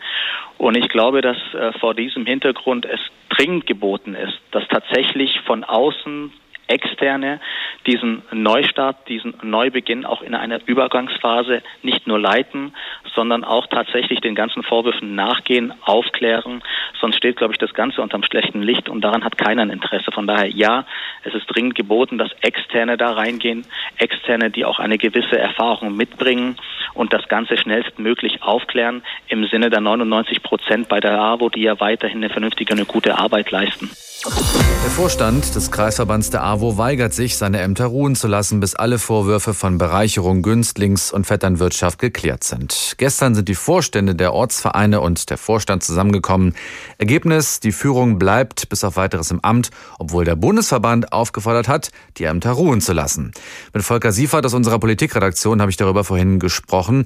Und 0.59 0.77
ich 0.77 0.91
glaube, 0.91 1.23
dass 1.23 1.39
äh, 1.55 1.73
vor 1.79 1.95
diesem 1.95 2.27
Hintergrund 2.27 2.85
es 2.85 3.01
dringend 3.31 3.67
geboten 3.67 4.15
ist, 4.15 4.39
dass 4.51 4.69
tatsächlich 4.69 5.41
von 5.47 5.65
außen 5.65 6.31
Externe 6.67 7.41
diesen 7.87 8.23
Neustart, 8.33 9.09
diesen 9.09 9.35
Neubeginn 9.43 10.05
auch 10.07 10.23
in 10.23 10.35
einer 10.35 10.61
Übergangsphase 10.67 11.63
nicht 11.83 12.07
nur 12.07 12.19
leiten, 12.19 12.75
sondern 13.15 13.45
auch 13.45 13.67
tatsächlich 13.67 14.21
den 14.21 14.35
ganzen 14.35 14.63
Vorwürfen 14.63 15.15
nachgehen, 15.15 15.73
aufklären. 15.83 16.63
Sonst 17.01 17.17
steht, 17.17 17.37
glaube 17.37 17.53
ich, 17.53 17.59
das 17.59 17.75
Ganze 17.75 18.01
unterm 18.01 18.23
schlechten 18.23 18.63
Licht 18.63 18.89
und 18.89 19.03
daran 19.03 19.25
hat 19.25 19.39
keiner 19.39 19.63
ein 19.63 19.71
Interesse. 19.71 20.11
Von 20.13 20.27
daher, 20.27 20.49
ja, 20.49 20.87
es 21.23 21.35
ist 21.35 21.47
dringend 21.47 21.75
geboten, 21.75 22.19
dass 22.19 22.33
Externe 22.41 22.97
da 22.97 23.13
reingehen, 23.13 23.67
Externe, 23.99 24.51
die 24.51 24.65
auch 24.65 24.79
eine 24.79 24.99
gewisse 24.99 25.39
Erfahrung 25.39 25.97
mitbringen 25.97 26.57
und 26.95 27.13
das 27.13 27.29
Ganze 27.29 27.57
schnellstmöglich 27.57 28.43
aufklären 28.43 29.03
im 29.29 29.47
Sinne 29.47 29.71
der 29.71 29.81
99 29.81 30.43
Prozent 30.43 30.89
bei 30.89 31.01
der 31.01 31.19
AWO, 31.19 31.49
die 31.51 31.63
ja 31.63 31.79
weiterhin 31.81 32.19
eine 32.19 32.31
vernünftige 32.31 32.73
und 32.73 32.81
eine 32.81 32.87
gute 32.87 33.19
Arbeit 33.19 33.51
leisten. 33.51 33.91
Der 34.25 34.91
Vorstand 34.91 35.55
des 35.55 35.71
Kreisverbands 35.71 36.31
der 36.31 36.43
AWO 36.43 36.79
weigert 36.79 37.13
sich, 37.13 37.37
seine 37.37 37.61
Ämter 37.61 37.85
ruhen 37.85 38.17
zu 38.17 38.27
lassen, 38.27 38.59
bis 38.59 38.75
alle 38.75 38.99
Vorwürfe 38.99 39.53
von 39.53 39.77
Bereicherung, 39.77 40.41
Günstlings- 40.43 41.13
und 41.13 41.27
Vetternwirtschaft 41.27 41.99
geklärt 41.99 42.43
sind. 42.43 42.95
Gestern 42.97 43.35
sind 43.35 43.49
die 43.49 43.55
Vorstände 43.55 44.15
der 44.15 44.33
Ortsvereine 44.33 45.03
und 45.03 45.29
der 45.29 45.37
Vorstand 45.37 45.83
zusammengekommen. 45.83 46.55
Ergebnis, 46.97 47.61
die 47.61 47.73
Führung 47.73 48.19
bleibt 48.19 48.71
bis 48.71 48.83
auf 48.83 48.97
weiteres 48.97 49.31
im 49.31 49.41
Amt, 49.41 49.71
obwohl 49.99 50.25
der 50.25 50.37
Bundesverband 50.37 51.13
aufgefordert 51.13 51.69
hat, 51.69 51.91
die 52.17 52.25
Ämter 52.25 52.53
ruhen 52.53 52.81
zu 52.81 52.95
lassen. 52.95 53.33
Mit 53.75 53.83
Volker 53.83 54.13
Siefert 54.13 54.47
aus 54.47 54.55
unserer 54.55 54.79
Politikredaktion 54.79 55.61
habe 55.61 55.71
ich 55.71 55.77
darüber 55.77 56.03
vorhin 56.03 56.39
gesprochen. 56.39 57.05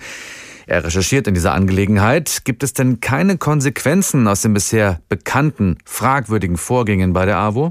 Er 0.71 0.85
recherchiert 0.85 1.27
in 1.27 1.33
dieser 1.33 1.55
Angelegenheit. 1.55 2.43
Gibt 2.45 2.63
es 2.63 2.75
denn 2.75 3.01
keine 3.01 3.39
Konsequenzen 3.39 4.29
aus 4.29 4.43
den 4.43 4.53
bisher 4.53 5.01
bekannten, 5.09 5.79
fragwürdigen 5.87 6.59
Vorgängen 6.59 7.15
bei 7.15 7.25
der 7.25 7.39
AWO? 7.39 7.71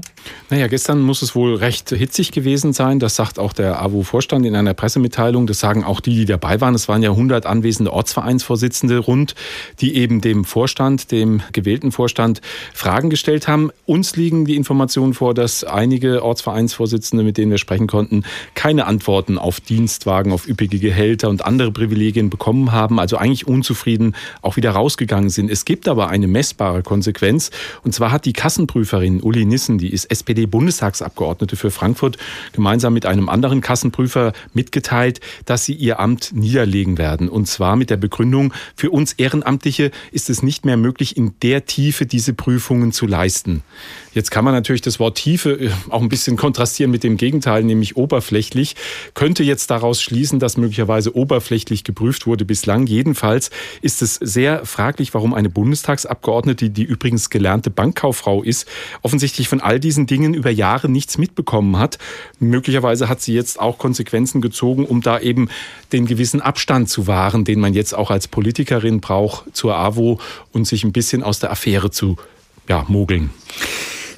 Naja, 0.50 0.66
gestern 0.66 1.00
muss 1.02 1.22
es 1.22 1.36
wohl 1.36 1.54
recht 1.54 1.90
hitzig 1.90 2.32
gewesen 2.32 2.72
sein. 2.72 2.98
Das 2.98 3.14
sagt 3.14 3.38
auch 3.38 3.52
der 3.52 3.80
AWO-Vorstand 3.80 4.44
in 4.44 4.56
einer 4.56 4.74
Pressemitteilung. 4.74 5.46
Das 5.46 5.60
sagen 5.60 5.84
auch 5.84 6.00
die, 6.00 6.16
die 6.16 6.24
dabei 6.24 6.60
waren. 6.60 6.74
Es 6.74 6.88
waren 6.88 7.00
ja 7.04 7.10
100 7.10 7.46
anwesende 7.46 7.92
Ortsvereinsvorsitzende 7.92 8.98
rund, 8.98 9.36
die 9.80 9.94
eben 9.94 10.20
dem 10.20 10.44
Vorstand, 10.44 11.12
dem 11.12 11.40
gewählten 11.52 11.92
Vorstand, 11.92 12.40
Fragen 12.74 13.10
gestellt 13.10 13.46
haben. 13.46 13.70
Uns 13.86 14.16
liegen 14.16 14.44
die 14.44 14.56
Informationen 14.56 15.14
vor, 15.14 15.34
dass 15.34 15.62
einige 15.62 16.24
Ortsvereinsvorsitzende, 16.24 17.22
mit 17.22 17.38
denen 17.38 17.52
wir 17.52 17.58
sprechen 17.58 17.86
konnten, 17.86 18.24
keine 18.56 18.86
Antworten 18.86 19.38
auf 19.38 19.60
Dienstwagen, 19.60 20.32
auf 20.32 20.48
üppige 20.48 20.80
Gehälter 20.80 21.28
und 21.28 21.46
andere 21.46 21.70
Privilegien 21.70 22.28
bekommen 22.28 22.72
haben 22.72 22.87
haben, 22.88 22.98
also 22.98 23.18
eigentlich 23.18 23.46
unzufrieden 23.46 24.16
auch 24.40 24.56
wieder 24.56 24.70
rausgegangen 24.70 25.28
sind. 25.28 25.50
Es 25.50 25.66
gibt 25.66 25.88
aber 25.88 26.08
eine 26.08 26.26
messbare 26.26 26.82
Konsequenz. 26.82 27.50
Und 27.84 27.94
zwar 27.94 28.12
hat 28.12 28.24
die 28.24 28.32
Kassenprüferin 28.32 29.20
Uli 29.20 29.44
Nissen, 29.44 29.76
die 29.76 29.92
ist 29.92 30.06
SPD-Bundestagsabgeordnete 30.06 31.56
für 31.56 31.70
Frankfurt, 31.70 32.16
gemeinsam 32.52 32.94
mit 32.94 33.04
einem 33.04 33.28
anderen 33.28 33.60
Kassenprüfer 33.60 34.32
mitgeteilt, 34.54 35.20
dass 35.44 35.66
sie 35.66 35.74
ihr 35.74 36.00
Amt 36.00 36.30
niederlegen 36.32 36.96
werden. 36.96 37.28
Und 37.28 37.46
zwar 37.46 37.76
mit 37.76 37.90
der 37.90 37.98
Begründung, 37.98 38.54
für 38.74 38.90
uns 38.90 39.12
Ehrenamtliche 39.12 39.90
ist 40.10 40.30
es 40.30 40.42
nicht 40.42 40.64
mehr 40.64 40.78
möglich, 40.78 41.16
in 41.16 41.34
der 41.42 41.66
Tiefe 41.66 42.06
diese 42.06 42.32
Prüfungen 42.32 42.92
zu 42.92 43.06
leisten. 43.06 43.62
Jetzt 44.14 44.30
kann 44.30 44.44
man 44.44 44.54
natürlich 44.54 44.80
das 44.80 44.98
Wort 44.98 45.18
Tiefe 45.18 45.50
äh, 45.50 45.70
auch 45.90 46.02
ein 46.02 46.08
bisschen 46.08 46.36
kontrastieren 46.36 46.90
mit 46.90 47.04
dem 47.04 47.16
Gegenteil, 47.16 47.62
nämlich 47.62 47.96
oberflächlich. 47.96 48.74
Könnte 49.14 49.44
jetzt 49.44 49.70
daraus 49.70 50.02
schließen, 50.02 50.38
dass 50.40 50.56
möglicherweise 50.56 51.14
oberflächlich 51.14 51.84
geprüft 51.84 52.26
wurde 52.26 52.44
bislang. 52.44 52.77
Jedenfalls 52.86 53.50
ist 53.82 54.02
es 54.02 54.14
sehr 54.14 54.64
fraglich, 54.64 55.14
warum 55.14 55.34
eine 55.34 55.48
Bundestagsabgeordnete, 55.48 56.70
die 56.70 56.84
übrigens 56.84 57.30
gelernte 57.30 57.70
Bankkauffrau 57.70 58.42
ist, 58.42 58.66
offensichtlich 59.02 59.48
von 59.48 59.60
all 59.60 59.80
diesen 59.80 60.06
Dingen 60.06 60.34
über 60.34 60.50
Jahre 60.50 60.88
nichts 60.88 61.18
mitbekommen 61.18 61.78
hat. 61.78 61.98
Möglicherweise 62.38 63.08
hat 63.08 63.20
sie 63.20 63.34
jetzt 63.34 63.60
auch 63.60 63.78
Konsequenzen 63.78 64.40
gezogen, 64.40 64.84
um 64.84 65.00
da 65.00 65.18
eben 65.18 65.48
den 65.92 66.06
gewissen 66.06 66.40
Abstand 66.40 66.88
zu 66.88 67.06
wahren, 67.06 67.44
den 67.44 67.60
man 67.60 67.74
jetzt 67.74 67.94
auch 67.94 68.10
als 68.10 68.28
Politikerin 68.28 69.00
braucht 69.00 69.56
zur 69.56 69.76
AWO 69.76 70.20
und 70.52 70.66
sich 70.66 70.84
ein 70.84 70.92
bisschen 70.92 71.22
aus 71.22 71.38
der 71.38 71.50
Affäre 71.50 71.90
zu 71.90 72.16
ja, 72.68 72.84
mogeln. 72.88 73.30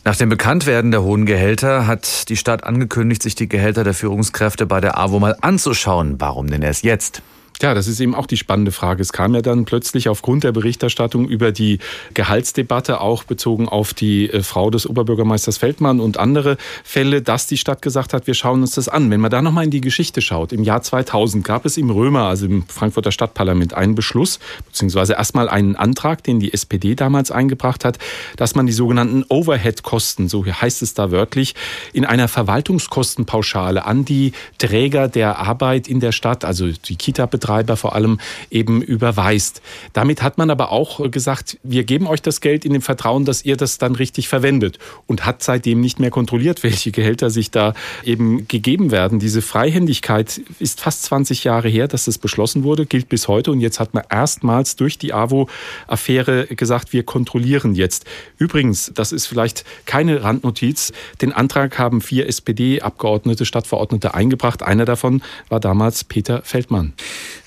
Nach 0.04 0.16
dem 0.16 0.30
Bekanntwerden 0.30 0.90
der 0.90 1.02
hohen 1.02 1.26
Gehälter 1.26 1.86
hat 1.86 2.30
die 2.30 2.36
Stadt 2.36 2.64
angekündigt, 2.64 3.22
sich 3.22 3.34
die 3.34 3.48
Gehälter 3.48 3.84
der 3.84 3.92
Führungskräfte 3.92 4.64
bei 4.64 4.80
der 4.80 4.96
AWO 4.96 5.20
mal 5.20 5.36
anzuschauen. 5.42 6.16
Warum 6.18 6.46
denn 6.48 6.62
erst 6.62 6.84
jetzt? 6.84 7.22
Ja, 7.62 7.74
das 7.74 7.88
ist 7.88 8.00
eben 8.00 8.14
auch 8.14 8.24
die 8.24 8.38
spannende 8.38 8.72
Frage. 8.72 9.02
Es 9.02 9.12
kam 9.12 9.34
ja 9.34 9.42
dann 9.42 9.66
plötzlich 9.66 10.08
aufgrund 10.08 10.44
der 10.44 10.52
Berichterstattung 10.52 11.28
über 11.28 11.52
die 11.52 11.78
Gehaltsdebatte, 12.14 13.02
auch 13.02 13.24
bezogen 13.24 13.68
auf 13.68 13.92
die 13.92 14.30
äh, 14.30 14.42
Frau 14.42 14.70
des 14.70 14.88
Oberbürgermeisters 14.88 15.58
Feldmann 15.58 16.00
und 16.00 16.18
andere 16.18 16.56
Fälle, 16.84 17.20
dass 17.20 17.46
die 17.46 17.58
Stadt 17.58 17.82
gesagt 17.82 18.14
hat, 18.14 18.26
wir 18.26 18.32
schauen 18.32 18.62
uns 18.62 18.76
das 18.76 18.88
an. 18.88 19.10
Wenn 19.10 19.20
man 19.20 19.30
da 19.30 19.42
nochmal 19.42 19.64
in 19.64 19.70
die 19.70 19.82
Geschichte 19.82 20.22
schaut, 20.22 20.54
im 20.54 20.62
Jahr 20.62 20.80
2000 20.80 21.44
gab 21.44 21.66
es 21.66 21.76
im 21.76 21.90
Römer, 21.90 22.22
also 22.22 22.46
im 22.46 22.66
Frankfurter 22.66 23.12
Stadtparlament, 23.12 23.74
einen 23.74 23.94
Beschluss, 23.94 24.38
beziehungsweise 24.64 25.12
erstmal 25.12 25.50
einen 25.50 25.76
Antrag, 25.76 26.24
den 26.24 26.40
die 26.40 26.54
SPD 26.54 26.94
damals 26.94 27.30
eingebracht 27.30 27.84
hat, 27.84 27.98
dass 28.36 28.54
man 28.54 28.66
die 28.66 28.72
sogenannten 28.72 29.22
Overhead-Kosten, 29.28 30.30
so 30.30 30.46
heißt 30.46 30.80
es 30.80 30.94
da 30.94 31.10
wörtlich, 31.10 31.54
in 31.92 32.06
einer 32.06 32.28
Verwaltungskostenpauschale 32.28 33.84
an 33.84 34.06
die 34.06 34.32
Träger 34.56 35.08
der 35.08 35.38
Arbeit 35.38 35.88
in 35.88 36.00
der 36.00 36.12
Stadt, 36.12 36.46
also 36.46 36.66
die 36.68 36.96
Kita-Betreiber, 36.96 37.49
Netzbetreiber 37.50 37.76
vor 37.76 37.94
allem 37.94 38.18
eben 38.50 38.82
überweist. 38.82 39.62
Damit 39.92 40.22
hat 40.22 40.38
man 40.38 40.50
aber 40.50 40.70
auch 40.70 41.10
gesagt, 41.10 41.58
wir 41.62 41.84
geben 41.84 42.06
euch 42.06 42.22
das 42.22 42.40
Geld 42.40 42.64
in 42.64 42.72
dem 42.72 42.82
Vertrauen, 42.82 43.24
dass 43.24 43.44
ihr 43.44 43.56
das 43.56 43.78
dann 43.78 43.94
richtig 43.94 44.28
verwendet 44.28 44.78
und 45.06 45.26
hat 45.26 45.42
seitdem 45.42 45.80
nicht 45.80 45.98
mehr 45.98 46.10
kontrolliert, 46.10 46.62
welche 46.62 46.92
Gehälter 46.92 47.30
sich 47.30 47.50
da 47.50 47.74
eben 48.04 48.46
gegeben 48.48 48.90
werden. 48.90 49.18
Diese 49.18 49.42
Freihändigkeit 49.42 50.40
ist 50.58 50.80
fast 50.80 51.04
20 51.04 51.44
Jahre 51.44 51.68
her, 51.68 51.88
dass 51.88 52.04
das 52.04 52.18
beschlossen 52.18 52.62
wurde, 52.62 52.86
gilt 52.86 53.08
bis 53.08 53.28
heute 53.28 53.50
und 53.50 53.60
jetzt 53.60 53.80
hat 53.80 53.94
man 53.94 54.04
erstmals 54.08 54.76
durch 54.76 54.98
die 54.98 55.12
AWO-Affäre 55.12 56.46
gesagt, 56.46 56.92
wir 56.92 57.02
kontrollieren 57.02 57.74
jetzt. 57.74 58.04
Übrigens, 58.38 58.92
das 58.94 59.12
ist 59.12 59.26
vielleicht 59.26 59.64
keine 59.86 60.22
Randnotiz, 60.22 60.92
den 61.20 61.32
Antrag 61.32 61.78
haben 61.78 62.00
vier 62.00 62.28
SPD-Abgeordnete, 62.28 63.44
Stadtverordnete 63.44 64.14
eingebracht. 64.14 64.62
Einer 64.62 64.84
davon 64.84 65.22
war 65.48 65.60
damals 65.60 66.04
Peter 66.04 66.42
Feldmann. 66.42 66.92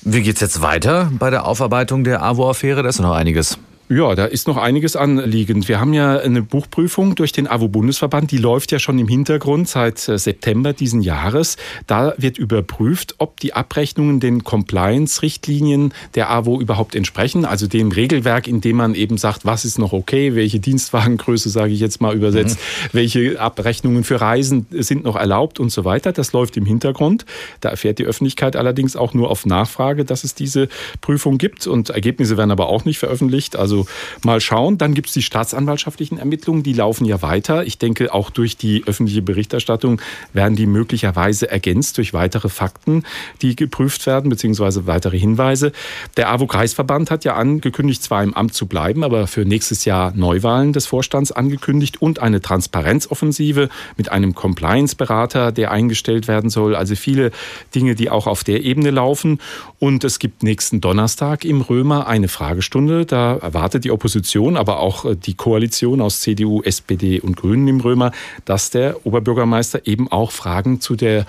Wie 0.01 0.21
geht's 0.21 0.41
jetzt 0.41 0.62
weiter 0.62 1.12
bei 1.17 1.29
der 1.29 1.45
Aufarbeitung 1.45 2.03
der 2.03 2.21
AWO-Affäre? 2.21 2.83
Da 2.83 2.89
ist 2.89 3.00
noch 3.00 3.13
einiges. 3.13 3.57
Ja, 3.90 4.16
da 4.16 4.25
ist 4.25 4.48
noch 4.48 4.56
einiges 4.56 4.96
anliegend. 4.96 5.68
Wir 5.68 5.82
haben 5.82 5.94
ja 5.94 6.18
eine 6.18 6.42
Buchprüfung 6.42 7.16
durch 7.16 7.34
den 7.34 7.48
AWO-Bundesverband, 7.48 8.32
die 8.32 8.38
läuft 8.38 8.72
ja 8.72 8.80
schon 8.80 8.98
im 8.98 9.10
Hintergrund 9.10 9.68
seit 9.68 10.08
äh, 10.08 10.18
September 10.18 10.72
diesen 10.72 11.02
Jahres. 11.02 11.58
Da 11.86 12.13
wird 12.18 12.38
überprüft, 12.38 13.16
ob 13.18 13.42
die 13.42 13.54
Abrechnungen 13.54 14.22
den 14.22 14.46
Compliance-Richtlinien 14.46 15.94
der 16.16 16.32
AWO 16.32 16.62
überhaupt 16.62 16.96
entsprechen, 16.96 17.44
also 17.44 17.68
dem 17.68 17.92
Regelwerk, 17.92 18.48
in 18.48 18.62
dem 18.62 18.78
man 18.78 18.96
eben 18.96 19.18
sagt, 19.18 19.44
was 19.44 19.66
ist 19.66 19.78
noch 19.78 19.92
okay, 19.92 20.34
welche 20.34 20.62
Dienstwagengröße, 20.62 21.50
sage 21.50 21.74
ich 21.74 21.82
jetzt 21.82 22.00
mal 22.00 22.16
übersetzt, 22.16 22.58
mhm. 22.58 22.90
welche 22.94 23.40
Abrechnungen 23.42 24.06
für 24.06 24.22
Reisen 24.22 24.66
sind 24.72 25.04
noch 25.04 25.18
erlaubt 25.18 25.60
und 25.60 25.72
so 25.72 25.84
weiter. 25.84 26.13
Das 26.13 26.32
läuft 26.32 26.56
im 26.56 26.66
Hintergrund. 26.66 27.25
Da 27.60 27.68
erfährt 27.68 28.00
die 28.00 28.06
Öffentlichkeit 28.06 28.56
allerdings 28.56 28.96
auch 28.96 29.13
nur 29.13 29.30
auf 29.30 29.46
Nachfrage, 29.46 30.06
dass 30.06 30.24
es 30.24 30.36
diese 30.36 30.70
Prüfung 31.02 31.38
gibt 31.38 31.68
und 31.68 31.90
Ergebnisse 31.90 32.38
werden 32.38 32.52
aber 32.52 32.70
auch 32.70 32.86
nicht 32.86 32.98
veröffentlicht. 32.98 33.58
Also 33.58 33.83
mal 34.24 34.42
schauen. 34.42 34.78
Dann 34.78 34.94
gibt 34.94 35.08
es 35.08 35.13
die 35.13 35.22
staatsanwaltschaftlichen 35.22 36.18
Ermittlungen, 36.18 36.63
die 36.63 36.74
laufen 36.74 37.06
ja 37.06 37.22
weiter. 37.22 37.66
Ich 37.66 37.78
denke, 37.78 38.13
auch 38.13 38.30
durch 38.30 38.58
die 38.58 38.84
öffentliche 38.86 39.22
Berichterstattung 39.22 40.02
werden 40.34 40.56
die 40.56 40.66
möglicherweise 40.66 41.50
ergänzt 41.50 41.98
durch 41.98 42.13
weitere 42.13 42.50
Fakten, 42.50 43.04
die 43.42 43.56
geprüft 43.56 44.06
werden, 44.06 44.30
beziehungsweise 44.30 44.88
weitere 44.88 45.18
Hinweise. 45.18 45.72
Der 46.18 46.30
AWO-Kreisverband 46.32 47.12
hat 47.12 47.25
ja 47.25 47.36
angekündigt, 47.36 48.04
zwar 48.04 48.24
im 48.24 48.34
Amt 48.34 48.54
zu 48.54 48.68
bleiben, 48.68 49.04
aber 49.04 49.28
für 49.28 49.46
nächstes 49.46 49.86
Jahr 49.86 50.13
Neuwahlen 50.16 50.74
des 50.74 50.86
Vorstands 50.86 51.32
angekündigt 51.32 52.02
und 52.02 52.20
eine 52.20 52.42
Transparenzoffensive 52.42 53.70
mit 53.98 54.12
einem 54.12 54.36
Compliance-Berater, 54.36 55.52
der 55.52 55.72
eingestellt 55.72 56.28
werden 56.28 56.50
soll. 56.50 56.75
Also 56.75 56.96
viele 56.96 57.32
Dinge, 57.74 57.96
die 57.96 58.10
auch 58.10 58.28
auf 58.28 58.44
der 58.44 58.63
Ebene 58.63 58.92
laufen. 58.92 59.40
Und 59.80 60.04
es 60.04 60.20
gibt 60.20 60.44
nächsten 60.44 60.82
Donnerstag 60.82 61.46
im 61.46 61.62
Römer 61.62 62.08
eine 62.08 62.28
Fragestunde. 62.28 63.06
Da 63.06 63.36
erwartet 63.36 63.62
erwartet 63.63 63.86
die 63.86 63.91
Opposition, 63.91 64.58
aber 64.58 64.82
auch 64.82 65.05
äh, 65.05 65.15
die 65.15 65.36
Koalition 65.36 66.01
aus 66.01 66.20
CDU, 66.20 66.62
SPD 66.63 67.22
und 67.22 67.38
Grünen 67.38 67.70
im 67.70 67.79
Römer, 67.79 68.12
dass 68.43 68.72
der 68.72 69.05
Oberbürgermeister 69.05 69.88
eben 69.88 70.12
auch 70.12 70.32
Fragen 70.32 70.82
zu 70.82 70.98
der 70.98 71.25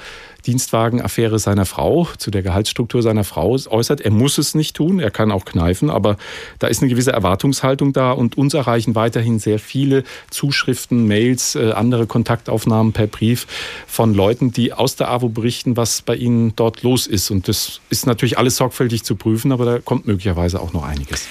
Dienstwagenaffäre 0.46 1.38
seiner 1.38 1.64
Frau, 1.64 2.08
zu 2.18 2.30
der 2.30 2.42
Gehaltsstruktur 2.42 3.02
seiner 3.02 3.24
Frau 3.24 3.56
äußert. 3.70 4.00
Er 4.00 4.10
muss 4.10 4.38
es 4.38 4.54
nicht 4.54 4.76
tun, 4.76 5.00
er 5.00 5.10
kann 5.10 5.32
auch 5.32 5.44
kneifen, 5.44 5.90
aber 5.90 6.16
da 6.58 6.66
ist 6.66 6.82
eine 6.82 6.90
gewisse 6.90 7.12
Erwartungshaltung 7.12 7.92
da 7.92 8.12
und 8.12 8.36
uns 8.36 8.54
erreichen 8.54 8.94
weiterhin 8.94 9.38
sehr 9.38 9.58
viele 9.58 10.04
Zuschriften, 10.30 11.06
Mails, 11.06 11.54
äh, 11.54 11.72
andere 11.72 12.06
Kontaktaufnahmen 12.06 12.92
per 12.92 13.06
Brief 13.06 13.46
von 13.86 14.14
Leuten, 14.14 14.52
die 14.52 14.72
aus 14.72 14.96
der 14.96 15.10
AWO 15.10 15.28
berichten, 15.28 15.76
was 15.76 16.02
bei 16.02 16.16
ihnen 16.16 16.54
dort 16.56 16.82
los 16.82 17.06
ist. 17.06 17.30
Und 17.30 17.48
das 17.48 17.80
ist 17.90 18.06
natürlich 18.06 18.38
alles 18.38 18.56
sorgfältig 18.56 19.04
zu 19.04 19.16
prüfen, 19.16 19.52
aber 19.52 19.64
da 19.64 19.78
kommt 19.78 20.06
möglicherweise 20.06 20.60
auch 20.60 20.72
noch 20.72 20.84
einiges. 20.84 21.26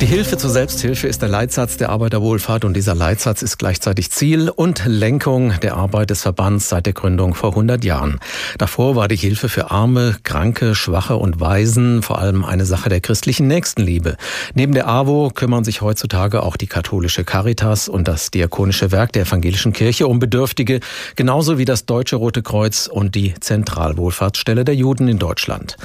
Die 0.00 0.06
Hilfe 0.06 0.36
zur 0.36 0.50
Selbsthilfe 0.50 1.08
ist 1.08 1.22
der 1.22 1.28
Leitsatz 1.28 1.76
der 1.76 1.88
Arbeiterwohlfahrt 1.88 2.64
und 2.64 2.74
dieser 2.74 2.94
Leitsatz 2.94 3.42
ist 3.42 3.58
gleichzeitig 3.58 4.12
Ziel 4.12 4.48
und 4.48 4.84
Lenkung 4.86 5.54
der 5.60 5.74
Arbeit 5.74 6.10
des 6.10 6.22
Verbands 6.22 6.68
seit 6.68 6.86
der 6.86 6.92
Gründung 6.92 7.34
vor 7.34 7.50
100 7.50 7.82
Jahren. 7.82 8.20
Davor 8.58 8.94
war 8.94 9.08
die 9.08 9.16
Hilfe 9.16 9.48
für 9.48 9.72
Arme, 9.72 10.14
Kranke, 10.22 10.76
Schwache 10.76 11.16
und 11.16 11.40
Waisen 11.40 12.02
vor 12.02 12.20
allem 12.20 12.44
eine 12.44 12.64
Sache 12.64 12.88
der 12.88 13.00
christlichen 13.00 13.48
Nächstenliebe. 13.48 14.16
Neben 14.54 14.72
der 14.72 14.86
AWO 14.86 15.30
kümmern 15.34 15.64
sich 15.64 15.80
heutzutage 15.80 16.44
auch 16.44 16.56
die 16.56 16.68
katholische 16.68 17.24
Caritas 17.24 17.88
und 17.88 18.06
das 18.06 18.30
diakonische 18.30 18.92
Werk 18.92 19.12
der 19.14 19.22
evangelischen 19.22 19.72
Kirche 19.72 20.06
um 20.06 20.20
Bedürftige, 20.20 20.78
genauso 21.16 21.58
wie 21.58 21.64
das 21.64 21.86
Deutsche 21.86 22.14
Rote 22.14 22.42
Kreuz 22.42 22.86
und 22.86 23.16
die 23.16 23.34
Zentralwohlfahrtsstelle 23.40 24.64
der 24.64 24.76
Juden 24.76 25.08
in 25.08 25.18
Deutschland. 25.18 25.76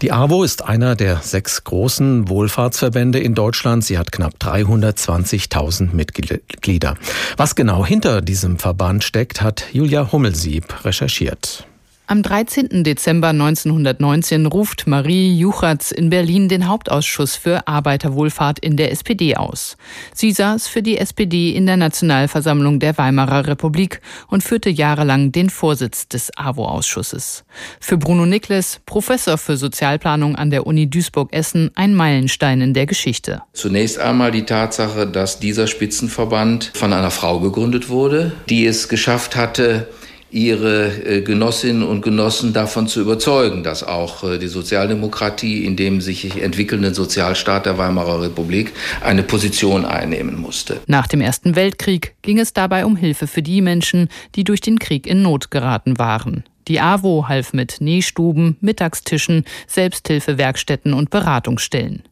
Die 0.00 0.12
AWO 0.12 0.44
ist 0.44 0.64
einer 0.64 0.96
der 0.96 1.18
sechs 1.18 1.62
großen 1.64 2.30
Wohlfahrtsverbände 2.30 3.18
in 3.18 3.34
Deutschland 3.34 3.49
Deutschland. 3.50 3.82
Sie 3.84 3.98
hat 3.98 4.12
knapp 4.12 4.34
320.000 4.38 5.92
Mitglieder. 5.92 6.94
Was 7.36 7.56
genau 7.56 7.84
hinter 7.84 8.22
diesem 8.22 8.60
Verband 8.60 9.02
steckt, 9.02 9.42
hat 9.42 9.64
Julia 9.72 10.12
Hummelsieb 10.12 10.84
recherchiert. 10.84 11.66
Am 12.10 12.24
13. 12.24 12.82
Dezember 12.82 13.28
1919 13.28 14.46
ruft 14.46 14.88
Marie 14.88 15.32
Juchatz 15.32 15.92
in 15.92 16.10
Berlin 16.10 16.48
den 16.48 16.66
Hauptausschuss 16.66 17.36
für 17.36 17.68
Arbeiterwohlfahrt 17.68 18.58
in 18.58 18.76
der 18.76 18.90
SPD 18.90 19.36
aus. 19.36 19.76
Sie 20.12 20.32
saß 20.32 20.66
für 20.66 20.82
die 20.82 20.98
SPD 20.98 21.50
in 21.50 21.66
der 21.66 21.76
Nationalversammlung 21.76 22.80
der 22.80 22.98
Weimarer 22.98 23.46
Republik 23.46 24.00
und 24.26 24.42
führte 24.42 24.70
jahrelang 24.70 25.30
den 25.30 25.50
Vorsitz 25.50 26.08
des 26.08 26.36
AWO-Ausschusses. 26.36 27.44
Für 27.78 27.96
Bruno 27.96 28.26
Nikles, 28.26 28.80
Professor 28.86 29.38
für 29.38 29.56
Sozialplanung 29.56 30.34
an 30.34 30.50
der 30.50 30.66
Uni 30.66 30.90
Duisburg-Essen, 30.90 31.70
ein 31.76 31.94
Meilenstein 31.94 32.60
in 32.60 32.74
der 32.74 32.86
Geschichte. 32.86 33.42
Zunächst 33.52 34.00
einmal 34.00 34.32
die 34.32 34.46
Tatsache, 34.46 35.06
dass 35.06 35.38
dieser 35.38 35.68
Spitzenverband 35.68 36.72
von 36.74 36.92
einer 36.92 37.12
Frau 37.12 37.38
gegründet 37.38 37.88
wurde, 37.88 38.32
die 38.48 38.66
es 38.66 38.88
geschafft 38.88 39.36
hatte, 39.36 39.86
ihre 40.30 40.88
äh, 41.04 41.22
Genossinnen 41.22 41.82
und 41.82 42.02
Genossen 42.02 42.52
davon 42.52 42.86
zu 42.86 43.00
überzeugen, 43.00 43.62
dass 43.62 43.82
auch 43.82 44.24
äh, 44.24 44.38
die 44.38 44.48
Sozialdemokratie 44.48 45.64
in 45.64 45.76
dem 45.76 46.00
sich 46.00 46.40
entwickelnden 46.40 46.94
Sozialstaat 46.94 47.66
der 47.66 47.78
Weimarer 47.78 48.22
Republik 48.22 48.72
eine 49.00 49.22
Position 49.22 49.84
einnehmen 49.84 50.40
musste. 50.40 50.80
Nach 50.86 51.06
dem 51.06 51.20
Ersten 51.20 51.56
Weltkrieg 51.56 52.14
ging 52.22 52.38
es 52.38 52.52
dabei 52.52 52.84
um 52.84 52.96
Hilfe 52.96 53.26
für 53.26 53.42
die 53.42 53.60
Menschen, 53.60 54.08
die 54.34 54.44
durch 54.44 54.60
den 54.60 54.78
Krieg 54.78 55.06
in 55.06 55.22
Not 55.22 55.50
geraten 55.50 55.98
waren. 55.98 56.44
Die 56.68 56.80
AWO 56.80 57.26
half 57.26 57.52
mit 57.52 57.80
Nähstuben, 57.80 58.56
Mittagstischen, 58.60 59.44
Selbsthilfewerkstätten 59.66 60.94
und 60.94 61.10
Beratungsstellen. 61.10 62.02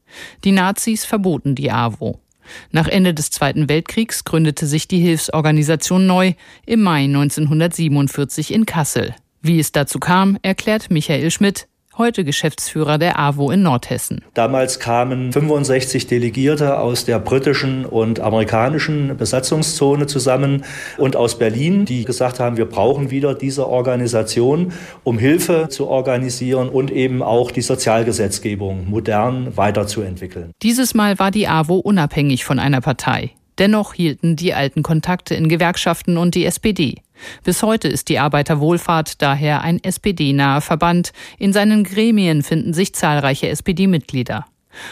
Die 0.44 0.52
Nazis 0.52 1.04
verboten 1.04 1.54
die 1.54 1.70
AWO. 1.70 2.18
Nach 2.70 2.88
Ende 2.88 3.14
des 3.14 3.30
Zweiten 3.30 3.68
Weltkriegs 3.68 4.24
gründete 4.24 4.66
sich 4.66 4.88
die 4.88 5.00
Hilfsorganisation 5.00 6.06
neu 6.06 6.34
im 6.66 6.82
Mai 6.82 7.04
1947 7.04 8.52
in 8.52 8.66
Kassel. 8.66 9.14
Wie 9.40 9.58
es 9.58 9.72
dazu 9.72 9.98
kam, 9.98 10.38
erklärt 10.42 10.90
Michael 10.90 11.30
Schmidt, 11.30 11.68
heute 11.98 12.24
Geschäftsführer 12.24 12.96
der 12.96 13.18
AWO 13.18 13.50
in 13.50 13.62
Nordhessen. 13.62 14.24
Damals 14.34 14.78
kamen 14.78 15.32
65 15.32 16.06
Delegierte 16.06 16.78
aus 16.78 17.04
der 17.04 17.18
britischen 17.18 17.84
und 17.84 18.20
amerikanischen 18.20 19.16
Besatzungszone 19.16 20.06
zusammen 20.06 20.64
und 20.96 21.16
aus 21.16 21.38
Berlin, 21.38 21.84
die 21.84 22.04
gesagt 22.04 22.40
haben, 22.40 22.56
wir 22.56 22.66
brauchen 22.66 23.10
wieder 23.10 23.34
diese 23.34 23.68
Organisation, 23.68 24.72
um 25.04 25.18
Hilfe 25.18 25.68
zu 25.68 25.88
organisieren 25.88 26.68
und 26.68 26.90
eben 26.90 27.22
auch 27.22 27.50
die 27.50 27.62
Sozialgesetzgebung 27.62 28.88
modern 28.88 29.56
weiterzuentwickeln. 29.56 30.52
Dieses 30.62 30.94
Mal 30.94 31.18
war 31.18 31.30
die 31.30 31.48
AWO 31.48 31.76
unabhängig 31.76 32.44
von 32.44 32.58
einer 32.58 32.80
Partei. 32.80 33.32
Dennoch 33.58 33.94
hielten 33.94 34.36
die 34.36 34.54
alten 34.54 34.82
Kontakte 34.84 35.34
in 35.34 35.48
Gewerkschaften 35.48 36.16
und 36.16 36.36
die 36.36 36.44
SPD. 36.44 37.02
Bis 37.44 37.62
heute 37.62 37.88
ist 37.88 38.08
die 38.08 38.18
Arbeiterwohlfahrt 38.18 39.22
daher 39.22 39.62
ein 39.62 39.82
SPD-naher 39.82 40.60
Verband. 40.60 41.12
In 41.38 41.52
seinen 41.52 41.84
Gremien 41.84 42.42
finden 42.42 42.74
sich 42.74 42.94
zahlreiche 42.94 43.48
SPD-Mitglieder. 43.48 44.46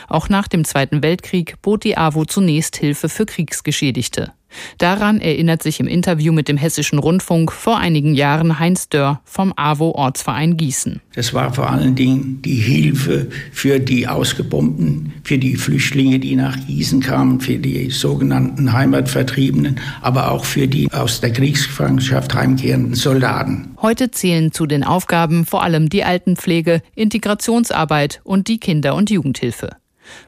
Auch 0.09 0.29
nach 0.29 0.49
dem 0.49 0.65
Zweiten 0.65 1.03
Weltkrieg 1.03 1.61
bot 1.63 1.85
die 1.85 1.97
AWO 1.97 2.25
zunächst 2.25 2.77
Hilfe 2.77 3.09
für 3.09 3.27
Kriegsgeschädigte. 3.27 4.33
Daran 4.79 5.21
erinnert 5.21 5.63
sich 5.63 5.81
im 5.81 5.87
Interview 5.87 6.33
mit 6.33 6.49
dem 6.49 6.57
Hessischen 6.57 6.99
Rundfunk 6.99 7.53
vor 7.53 7.79
einigen 7.79 8.15
Jahren 8.15 8.59
Heinz 8.59 8.89
Dörr 8.89 9.21
vom 9.25 9.53
AWO-Ortsverein 9.57 10.57
Gießen. 10.57 11.01
Das 11.15 11.33
war 11.33 11.53
vor 11.53 11.71
allen 11.71 11.95
Dingen 11.95 12.43
die 12.43 12.57
Hilfe 12.57 13.29
für 13.53 13.79
die 13.81 14.07
Ausgebombten, 14.07 15.15
für 15.25 15.39
die 15.39 15.57
Flüchtlinge, 15.57 16.19
die 16.19 16.37
nach 16.37 16.57
Gießen 16.67 17.01
kamen, 17.01 17.41
für 17.41 17.59
die 17.59 17.91
sogenannten 17.91 18.73
Heimatvertriebenen, 18.73 19.81
aber 20.03 20.31
auch 20.31 20.45
für 20.45 20.69
die 20.69 20.91
aus 20.93 21.21
der 21.21 21.33
Kriegsgefangenschaft 21.33 22.35
heimkehrenden 22.35 22.95
Soldaten. 22.95 23.75
Heute 23.81 24.11
zählen 24.11 24.53
zu 24.53 24.67
den 24.67 24.85
Aufgaben 24.85 25.47
vor 25.47 25.63
allem 25.63 25.89
die 25.89 26.05
Altenpflege, 26.05 26.83
Integrationsarbeit 26.95 28.21
und 28.25 28.49
die 28.49 28.59
Kinder- 28.59 28.95
und 28.95 29.11
Jugendhilfe. 29.11 29.71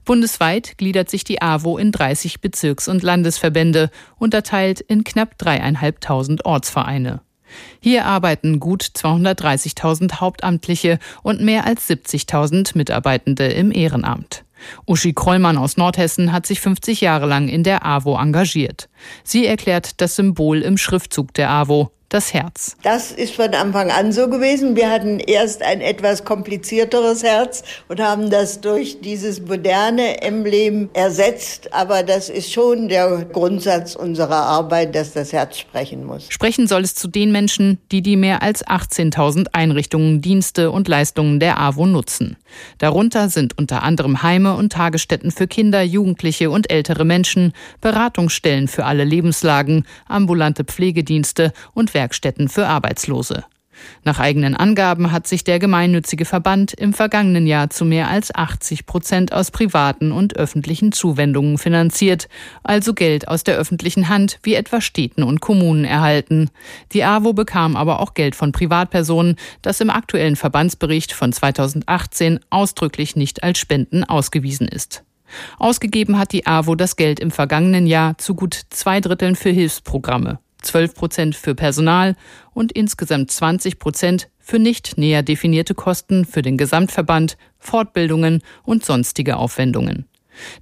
Bundesweit 0.04 0.78
gliedert 0.78 1.10
sich 1.10 1.24
die 1.24 1.42
AWO 1.42 1.78
in 1.78 1.92
30 1.92 2.40
Bezirks- 2.40 2.88
und 2.88 3.02
Landesverbände, 3.02 3.90
unterteilt 4.18 4.80
in 4.80 5.04
knapp 5.04 5.38
dreieinhalbtausend 5.38 6.44
Ortsvereine. 6.44 7.20
Hier 7.80 8.04
arbeiten 8.04 8.60
gut 8.60 8.82
230.000 8.82 10.20
Hauptamtliche 10.20 10.98
und 11.22 11.40
mehr 11.40 11.64
als 11.64 11.88
70.000 11.88 12.76
Mitarbeitende 12.76 13.46
im 13.46 13.72
Ehrenamt. 13.72 14.44
Uschi 14.86 15.12
Krollmann 15.12 15.56
aus 15.56 15.76
Nordhessen 15.76 16.32
hat 16.32 16.46
sich 16.46 16.60
50 16.60 17.00
Jahre 17.00 17.26
lang 17.26 17.48
in 17.48 17.62
der 17.62 17.86
AWO 17.86 18.18
engagiert. 18.18 18.88
Sie 19.22 19.46
erklärt 19.46 20.00
das 20.00 20.16
Symbol 20.16 20.62
im 20.62 20.76
Schriftzug 20.76 21.32
der 21.34 21.50
AWO, 21.50 21.92
das 22.08 22.32
Herz. 22.32 22.76
Das 22.82 23.12
ist 23.12 23.34
von 23.34 23.52
Anfang 23.54 23.90
an 23.90 24.12
so 24.12 24.28
gewesen. 24.28 24.76
Wir 24.76 24.90
hatten 24.90 25.18
erst 25.18 25.62
ein 25.62 25.80
etwas 25.80 26.24
komplizierteres 26.24 27.22
Herz 27.22 27.62
und 27.88 28.00
haben 28.00 28.30
das 28.30 28.60
durch 28.60 29.00
dieses 29.00 29.40
moderne 29.40 30.22
Emblem 30.22 30.88
ersetzt. 30.94 31.72
Aber 31.72 32.02
das 32.02 32.30
ist 32.30 32.52
schon 32.52 32.88
der 32.88 33.26
Grundsatz 33.30 33.94
unserer 33.94 34.36
Arbeit, 34.36 34.94
dass 34.94 35.12
das 35.12 35.32
Herz 35.32 35.58
sprechen 35.58 36.06
muss. 36.06 36.26
Sprechen 36.30 36.66
soll 36.66 36.82
es 36.82 36.94
zu 36.94 37.08
den 37.08 37.30
Menschen, 37.30 37.78
die 37.92 38.00
die 38.00 38.16
mehr 38.16 38.42
als 38.42 38.66
18.000 38.66 39.48
Einrichtungen, 39.52 40.22
Dienste 40.22 40.70
und 40.70 40.88
Leistungen 40.88 41.40
der 41.40 41.60
AWO 41.60 41.86
nutzen. 41.86 42.36
Darunter 42.78 43.28
sind 43.28 43.58
unter 43.58 43.82
anderem 43.82 44.22
Heime 44.22 44.54
und 44.54 44.72
Tagesstätten 44.72 45.30
für 45.30 45.46
Kinder, 45.46 45.82
Jugendliche 45.82 46.50
und 46.50 46.70
ältere 46.70 47.04
Menschen, 47.04 47.52
Beratungsstellen 47.80 48.68
für 48.68 48.84
alle 48.84 49.04
Lebenslagen, 49.04 49.84
ambulante 50.06 50.64
Pflegedienste 50.64 51.52
und 51.74 51.94
Werkstätten 51.98 52.48
für 52.48 52.68
Arbeitslose. 52.68 53.42
Nach 54.04 54.20
eigenen 54.20 54.54
Angaben 54.54 55.10
hat 55.10 55.26
sich 55.26 55.42
der 55.42 55.58
gemeinnützige 55.58 56.24
Verband 56.24 56.74
im 56.74 56.92
vergangenen 56.92 57.48
Jahr 57.48 57.70
zu 57.70 57.84
mehr 57.84 58.08
als 58.08 58.32
80 58.32 58.86
Prozent 58.86 59.32
aus 59.32 59.50
privaten 59.50 60.12
und 60.12 60.36
öffentlichen 60.36 60.92
Zuwendungen 60.92 61.58
finanziert, 61.58 62.28
also 62.62 62.94
Geld 62.94 63.26
aus 63.26 63.42
der 63.42 63.56
öffentlichen 63.56 64.08
Hand 64.08 64.38
wie 64.44 64.54
etwa 64.54 64.80
Städten 64.80 65.24
und 65.24 65.40
Kommunen 65.40 65.84
erhalten. 65.84 66.50
Die 66.92 67.02
AWO 67.02 67.32
bekam 67.32 67.74
aber 67.74 67.98
auch 67.98 68.14
Geld 68.14 68.36
von 68.36 68.52
Privatpersonen, 68.52 69.34
das 69.62 69.80
im 69.80 69.90
aktuellen 69.90 70.36
Verbandsbericht 70.36 71.12
von 71.12 71.32
2018 71.32 72.38
ausdrücklich 72.50 73.16
nicht 73.16 73.42
als 73.42 73.58
Spenden 73.58 74.04
ausgewiesen 74.04 74.68
ist. 74.68 75.02
Ausgegeben 75.58 76.18
hat 76.18 76.32
die 76.32 76.46
AWO 76.46 76.76
das 76.76 76.94
Geld 76.94 77.20
im 77.20 77.32
vergangenen 77.32 77.86
Jahr 77.86 78.16
zu 78.16 78.34
gut 78.34 78.60
zwei 78.70 79.00
Dritteln 79.00 79.36
für 79.36 79.50
Hilfsprogramme. 79.50 80.38
12 80.62 80.94
Prozent 80.94 81.36
für 81.36 81.54
Personal 81.54 82.16
und 82.52 82.72
insgesamt 82.72 83.30
20 83.30 83.78
Prozent 83.78 84.28
für 84.38 84.58
nicht 84.58 84.98
näher 84.98 85.22
definierte 85.22 85.74
Kosten 85.74 86.24
für 86.24 86.42
den 86.42 86.56
Gesamtverband, 86.56 87.36
Fortbildungen 87.58 88.42
und 88.64 88.84
sonstige 88.84 89.36
Aufwendungen. 89.36 90.06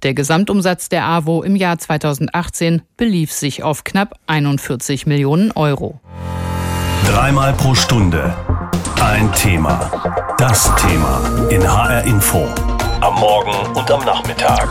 Der 0.03 0.13
Gesamtumsatz 0.13 0.89
der 0.89 1.05
AWO 1.05 1.43
im 1.43 1.55
Jahr 1.55 1.77
2018 1.77 2.81
belief 2.97 3.31
sich 3.31 3.63
auf 3.63 3.83
knapp 3.83 4.19
41 4.27 5.05
Millionen 5.05 5.51
Euro. 5.51 5.99
Dreimal 7.05 7.53
pro 7.53 7.75
Stunde 7.75 8.35
ein 9.01 9.31
Thema. 9.33 9.91
Das 10.37 10.71
Thema 10.75 11.47
in 11.49 11.61
HR 11.63 12.03
Info. 12.03 12.47
Am 13.01 13.13
Morgen 13.19 13.75
und 13.75 13.89
am 13.91 14.03
Nachmittag. 14.03 14.69